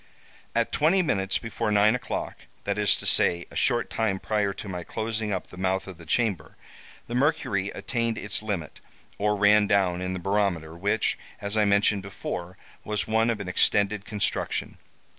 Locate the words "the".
5.49-5.57, 5.99-6.07, 7.05-7.13, 10.13-10.19